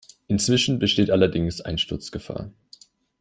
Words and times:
Inzwischen 0.27 0.79
besteht 0.79 1.11
allerdings 1.11 1.61
Einsturzgefahr. 1.61 2.49